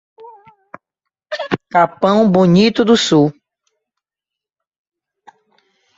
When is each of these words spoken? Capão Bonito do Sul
Capão 1.71 2.27
Bonito 2.27 2.83
do 2.83 2.97
Sul 2.97 3.31